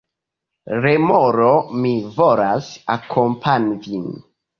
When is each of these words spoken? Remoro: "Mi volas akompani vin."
Remoro: 0.85 1.49
"Mi 1.83 1.91
volas 2.15 2.71
akompani 2.95 3.77
vin." 3.85 4.09